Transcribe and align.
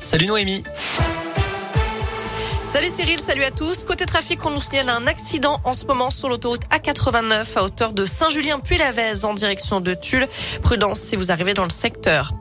Salut 0.00 0.26
Noémie. 0.26 0.62
Salut 2.68 2.86
Cyril, 2.88 3.18
salut 3.18 3.42
à 3.42 3.50
tous. 3.50 3.82
Côté 3.82 4.06
trafic, 4.06 4.46
on 4.46 4.50
nous 4.50 4.60
signale 4.60 4.88
un 4.90 5.08
accident 5.08 5.60
en 5.64 5.72
ce 5.72 5.86
moment 5.86 6.10
sur 6.10 6.28
l'autoroute 6.28 6.62
A89 6.70 7.58
à 7.58 7.64
hauteur 7.64 7.92
de 7.92 8.06
Saint-Julien 8.06 8.60
puis 8.60 8.78
la 8.78 8.92
en 9.24 9.34
direction 9.34 9.80
de 9.80 9.92
Tulle. 9.94 10.28
Prudence 10.62 11.00
si 11.00 11.16
vous 11.16 11.32
arrivez 11.32 11.52
dans 11.52 11.64
le 11.64 11.70
secteur. 11.70 12.32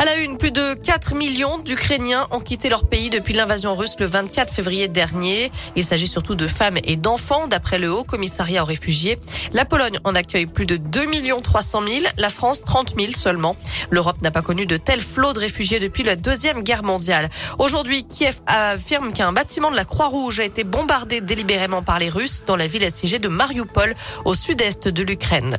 À 0.00 0.06
la 0.06 0.16
une, 0.16 0.38
plus 0.38 0.50
de 0.50 0.72
4 0.72 1.14
millions 1.14 1.58
d'Ukrainiens 1.58 2.26
ont 2.30 2.40
quitté 2.40 2.70
leur 2.70 2.88
pays 2.88 3.10
depuis 3.10 3.34
l'invasion 3.34 3.74
russe 3.74 3.96
le 3.98 4.06
24 4.06 4.50
février 4.50 4.88
dernier. 4.88 5.52
Il 5.76 5.84
s'agit 5.84 6.06
surtout 6.06 6.34
de 6.34 6.46
femmes 6.46 6.78
et 6.84 6.96
d'enfants, 6.96 7.48
d'après 7.48 7.78
le 7.78 7.92
Haut 7.92 8.02
Commissariat 8.02 8.62
aux 8.62 8.66
réfugiés. 8.66 9.18
La 9.52 9.66
Pologne 9.66 9.98
en 10.04 10.14
accueille 10.14 10.46
plus 10.46 10.64
de 10.64 10.76
2 10.76 11.04
300 11.42 11.82
000, 11.86 11.98
la 12.16 12.30
France 12.30 12.62
30 12.64 12.94
000 12.98 13.12
seulement. 13.14 13.56
L'Europe 13.90 14.22
n'a 14.22 14.30
pas 14.30 14.40
connu 14.40 14.64
de 14.64 14.78
tels 14.78 15.02
flots 15.02 15.34
de 15.34 15.38
réfugiés 15.38 15.80
depuis 15.80 16.02
la 16.02 16.16
Deuxième 16.16 16.62
Guerre 16.62 16.82
mondiale. 16.82 17.28
Aujourd'hui, 17.58 18.04
Kiev 18.04 18.40
affirme 18.46 19.12
qu'un 19.12 19.34
bâtiment 19.34 19.70
de 19.70 19.76
la 19.76 19.84
Croix-Rouge 19.84 20.40
a 20.40 20.44
été 20.44 20.64
bombardé 20.64 21.20
délibérément 21.20 21.82
par 21.82 21.98
les 21.98 22.08
Russes 22.08 22.44
dans 22.46 22.56
la 22.56 22.66
ville 22.66 22.84
assiégée 22.84 23.18
de 23.18 23.28
Mariupol, 23.28 23.94
au 24.24 24.32
sud-est 24.32 24.88
de 24.88 25.02
l'Ukraine. 25.02 25.58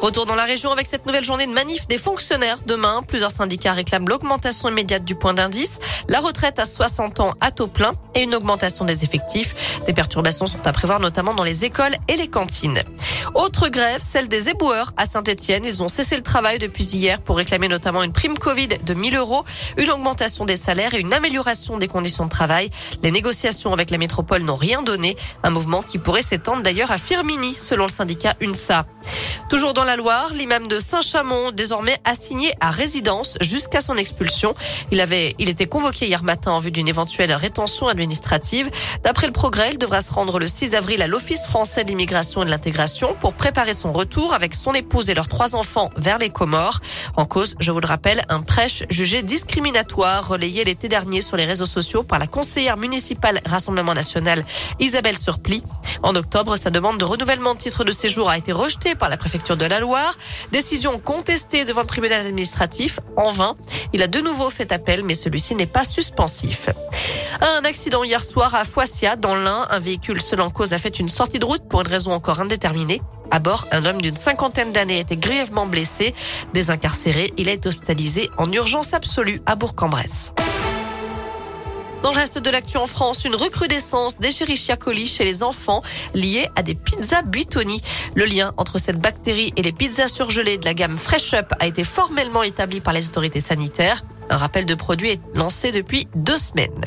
Retour 0.00 0.24
dans 0.24 0.34
la 0.34 0.44
région 0.44 0.72
avec 0.72 0.86
cette 0.86 1.04
nouvelle 1.04 1.24
journée 1.24 1.46
de 1.46 1.52
manif 1.52 1.86
des 1.86 1.98
fonctionnaires. 1.98 2.56
Demain, 2.64 3.02
plusieurs 3.06 3.30
syndicats 3.30 3.74
réclament 3.74 4.08
l'augmentation 4.08 4.70
immédiate 4.70 5.04
du 5.04 5.14
point 5.14 5.34
d'indice, 5.34 5.78
la 6.08 6.20
retraite 6.20 6.58
à 6.58 6.64
60 6.64 7.20
ans 7.20 7.34
à 7.42 7.50
taux 7.50 7.66
plein 7.66 7.92
et 8.14 8.22
une 8.22 8.34
augmentation 8.34 8.86
des 8.86 9.04
effectifs. 9.04 9.82
Des 9.84 9.92
perturbations 9.92 10.46
sont 10.46 10.66
à 10.66 10.72
prévoir 10.72 11.00
notamment 11.00 11.34
dans 11.34 11.44
les 11.44 11.66
écoles 11.66 11.94
et 12.08 12.16
les 12.16 12.28
cantines. 12.28 12.80
Autre 13.34 13.68
grève, 13.68 14.00
celle 14.02 14.28
des 14.28 14.48
éboueurs 14.48 14.94
à 14.96 15.04
Saint-Etienne. 15.04 15.66
Ils 15.66 15.82
ont 15.82 15.88
cessé 15.88 16.16
le 16.16 16.22
travail 16.22 16.58
depuis 16.58 16.84
hier 16.84 17.20
pour 17.20 17.36
réclamer 17.36 17.68
notamment 17.68 18.02
une 18.02 18.14
prime 18.14 18.38
Covid 18.38 18.68
de 18.68 18.94
1000 18.94 19.16
euros, 19.16 19.44
une 19.76 19.90
augmentation 19.90 20.46
des 20.46 20.56
salaires 20.56 20.94
et 20.94 21.00
une 21.00 21.12
amélioration 21.12 21.76
des 21.76 21.88
conditions 21.88 22.24
de 22.24 22.30
travail. 22.30 22.70
Les 23.02 23.10
négociations 23.10 23.74
avec 23.74 23.90
la 23.90 23.98
métropole 23.98 24.42
n'ont 24.42 24.56
rien 24.56 24.82
donné. 24.82 25.14
Un 25.42 25.50
mouvement 25.50 25.82
qui 25.82 25.98
pourrait 25.98 26.22
s'étendre 26.22 26.62
d'ailleurs 26.62 26.90
à 26.90 26.96
Firmini, 26.96 27.52
selon 27.52 27.84
le 27.84 27.90
syndicat 27.90 28.34
UNSA. 28.40 28.86
Toujours 29.50 29.74
dans 29.74 29.84
Loire, 29.96 30.32
l'imam 30.32 30.66
de 30.66 30.78
Saint-Chamond, 30.78 31.50
désormais 31.50 31.98
assigné 32.04 32.54
à 32.60 32.70
résidence 32.70 33.36
jusqu'à 33.40 33.80
son 33.80 33.96
expulsion. 33.96 34.54
Il 34.90 35.00
avait, 35.00 35.34
il 35.38 35.48
était 35.48 35.66
convoqué 35.66 36.06
hier 36.06 36.22
matin 36.22 36.52
en 36.52 36.60
vue 36.60 36.70
d'une 36.70 36.88
éventuelle 36.88 37.32
rétention 37.32 37.88
administrative. 37.88 38.70
D'après 39.02 39.26
le 39.26 39.32
progrès, 39.32 39.70
il 39.72 39.78
devra 39.78 40.00
se 40.00 40.12
rendre 40.12 40.38
le 40.38 40.46
6 40.46 40.74
avril 40.74 41.02
à 41.02 41.06
l'Office 41.06 41.46
français 41.46 41.84
de 41.84 41.88
l'immigration 41.88 42.42
et 42.42 42.44
de 42.44 42.50
l'intégration 42.50 43.14
pour 43.14 43.34
préparer 43.34 43.74
son 43.74 43.92
retour 43.92 44.32
avec 44.32 44.54
son 44.54 44.74
épouse 44.74 45.10
et 45.10 45.14
leurs 45.14 45.28
trois 45.28 45.56
enfants 45.56 45.90
vers 45.96 46.18
les 46.18 46.30
Comores. 46.30 46.80
En 47.16 47.24
cause, 47.24 47.56
je 47.58 47.72
vous 47.72 47.80
le 47.80 47.86
rappelle, 47.86 48.22
un 48.28 48.42
prêche 48.42 48.84
jugé 48.90 49.22
discriminatoire 49.22 50.28
relayé 50.28 50.64
l'été 50.64 50.88
dernier 50.88 51.20
sur 51.20 51.36
les 51.36 51.46
réseaux 51.46 51.66
sociaux 51.66 52.02
par 52.02 52.18
la 52.18 52.26
conseillère 52.26 52.76
municipale 52.76 53.40
Rassemblement 53.44 53.94
National 53.94 54.44
Isabelle 54.78 55.18
Surpli. 55.18 55.64
En 56.02 56.14
octobre, 56.14 56.56
sa 56.56 56.70
demande 56.70 56.98
de 56.98 57.04
renouvellement 57.04 57.54
de 57.54 57.58
titre 57.58 57.84
de 57.84 57.92
séjour 57.92 58.30
a 58.30 58.38
été 58.38 58.52
rejetée 58.52 58.94
par 58.94 59.08
la 59.08 59.16
préfecture 59.16 59.56
de 59.56 59.64
la 59.64 59.79
Décision 60.52 60.98
contestée 60.98 61.64
devant 61.64 61.82
le 61.82 61.86
tribunal 61.86 62.26
administratif 62.26 63.00
en 63.16 63.30
vain. 63.30 63.56
Il 63.92 64.02
a 64.02 64.06
de 64.06 64.20
nouveau 64.20 64.50
fait 64.50 64.72
appel, 64.72 65.04
mais 65.04 65.14
celui-ci 65.14 65.54
n'est 65.54 65.66
pas 65.66 65.84
suspensif. 65.84 66.68
Un 67.40 67.64
accident 67.64 68.04
hier 68.04 68.22
soir 68.22 68.54
à 68.54 68.64
Foissia, 68.64 69.16
dans 69.16 69.34
l'Ain. 69.34 69.66
Un 69.70 69.78
véhicule 69.78 70.20
seul 70.20 70.40
en 70.40 70.50
cause 70.50 70.72
a 70.72 70.78
fait 70.78 70.98
une 70.98 71.08
sortie 71.08 71.38
de 71.38 71.44
route 71.44 71.68
pour 71.68 71.80
une 71.80 71.88
raison 71.88 72.12
encore 72.12 72.40
indéterminée. 72.40 73.00
À 73.30 73.38
bord, 73.38 73.66
un 73.70 73.84
homme 73.84 74.02
d'une 74.02 74.16
cinquantaine 74.16 74.72
d'années 74.72 74.96
a 74.96 75.00
été 75.00 75.16
grièvement 75.16 75.66
blessé. 75.66 76.14
Désincarcéré, 76.52 77.32
il 77.36 77.48
été 77.48 77.68
hospitalisé 77.68 78.28
en 78.38 78.50
urgence 78.50 78.92
absolue 78.92 79.40
à 79.46 79.54
Bourg-en-Bresse. 79.54 80.32
Dans 82.02 82.12
le 82.12 82.16
reste 82.16 82.38
de 82.38 82.48
l'actu 82.48 82.78
en 82.78 82.86
France, 82.86 83.26
une 83.26 83.34
recrudescence 83.34 84.18
d'Escherichia 84.18 84.76
coli 84.76 85.06
chez 85.06 85.24
les 85.24 85.42
enfants 85.42 85.82
liée 86.14 86.48
à 86.56 86.62
des 86.62 86.74
pizzas 86.74 87.22
Buitoni. 87.22 87.82
Le 88.14 88.24
lien 88.24 88.54
entre 88.56 88.78
cette 88.78 88.98
bactérie 88.98 89.52
et 89.56 89.62
les 89.62 89.72
pizzas 89.72 90.08
surgelées 90.08 90.56
de 90.56 90.64
la 90.64 90.72
gamme 90.72 90.96
Fresh 90.96 91.34
Up 91.34 91.52
a 91.58 91.66
été 91.66 91.84
formellement 91.84 92.42
établi 92.42 92.80
par 92.80 92.94
les 92.94 93.06
autorités 93.06 93.42
sanitaires. 93.42 94.02
Un 94.30 94.38
rappel 94.38 94.64
de 94.64 94.74
produit 94.74 95.10
est 95.10 95.20
lancé 95.34 95.72
depuis 95.72 96.08
deux 96.14 96.38
semaines. 96.38 96.84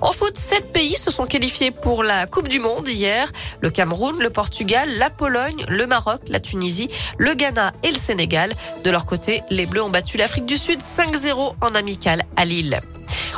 En 0.00 0.12
foot, 0.12 0.36
sept 0.36 0.72
pays 0.72 0.96
se 0.96 1.10
sont 1.10 1.26
qualifiés 1.26 1.72
pour 1.72 2.04
la 2.04 2.26
Coupe 2.26 2.48
du 2.48 2.60
Monde 2.60 2.86
hier. 2.88 3.32
Le 3.62 3.70
Cameroun, 3.70 4.16
le 4.20 4.30
Portugal, 4.30 4.88
la 4.98 5.10
Pologne, 5.10 5.64
le 5.68 5.86
Maroc, 5.86 6.20
la 6.28 6.38
Tunisie, 6.38 6.88
le 7.18 7.34
Ghana 7.34 7.72
et 7.82 7.90
le 7.90 7.96
Sénégal. 7.96 8.52
De 8.84 8.90
leur 8.90 9.06
côté, 9.06 9.42
les 9.50 9.66
Bleus 9.66 9.82
ont 9.82 9.90
battu 9.90 10.18
l'Afrique 10.18 10.46
du 10.46 10.56
Sud 10.56 10.80
5-0 10.82 11.54
en 11.60 11.74
amical 11.74 12.24
à 12.36 12.44
Lille. 12.44 12.78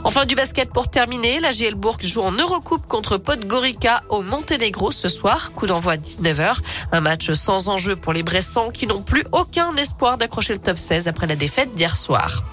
Enfin, 0.05 0.25
du 0.25 0.35
basket 0.35 0.71
pour 0.73 0.89
terminer. 0.89 1.41
La 1.41 1.53
GL 1.53 1.75
Bourg 1.75 1.99
joue 2.01 2.23
en 2.23 2.33
Eurocoupe 2.33 2.87
contre 2.87 3.17
Podgorica 3.17 4.03
au 4.09 4.23
Monténégro 4.23 4.91
ce 4.91 5.09
soir. 5.09 5.53
Coup 5.55 5.67
d'envoi 5.67 5.93
à 5.93 5.97
19h. 5.97 6.57
Un 6.93 7.01
match 7.01 7.33
sans 7.33 7.69
enjeu 7.69 7.97
pour 7.97 8.13
les 8.13 8.23
Bressans 8.23 8.71
qui 8.71 8.87
n'ont 8.87 9.03
plus 9.03 9.25
aucun 9.33 9.75
espoir 9.77 10.19
d'accrocher 10.19 10.53
le 10.55 10.59
top 10.59 10.79
16 10.79 11.09
après 11.09 11.27
la 11.27 11.37
défaite 11.37 11.75
d'hier 11.75 11.97
soir. 11.97 12.45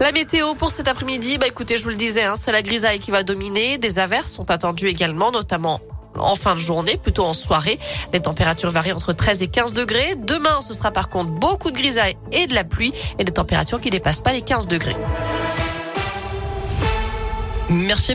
La 0.00 0.12
météo 0.12 0.54
pour 0.54 0.70
cet 0.70 0.88
après-midi, 0.88 1.38
bah 1.38 1.46
écoutez, 1.46 1.76
je 1.76 1.84
vous 1.84 1.90
le 1.90 1.96
disais, 1.96 2.24
hein, 2.24 2.34
c'est 2.38 2.52
la 2.52 2.62
grisaille 2.62 2.98
qui 2.98 3.10
va 3.10 3.22
dominer. 3.22 3.78
Des 3.78 3.98
averses 3.98 4.32
sont 4.32 4.50
attendues 4.50 4.88
également, 4.88 5.30
notamment 5.30 5.80
en 6.18 6.34
fin 6.34 6.54
de 6.54 6.60
journée, 6.60 6.96
plutôt 6.96 7.24
en 7.24 7.32
soirée. 7.32 7.78
Les 8.12 8.20
températures 8.20 8.70
varient 8.70 8.92
entre 8.92 9.12
13 9.12 9.42
et 9.42 9.48
15 9.48 9.72
degrés. 9.72 10.14
Demain, 10.16 10.60
ce 10.60 10.74
sera 10.74 10.90
par 10.90 11.08
contre 11.08 11.30
beaucoup 11.30 11.70
de 11.70 11.76
grisaille 11.76 12.16
et 12.32 12.46
de 12.46 12.54
la 12.54 12.64
pluie 12.64 12.92
et 13.18 13.24
des 13.24 13.32
températures 13.32 13.80
qui 13.80 13.90
dépassent 13.90 14.20
pas 14.20 14.32
les 14.32 14.42
15 14.42 14.68
degrés. 14.68 14.96
Merci 17.68 18.14